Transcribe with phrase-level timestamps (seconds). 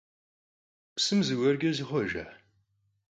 [0.95, 2.25] Psım zıguerç'e zixhuejja?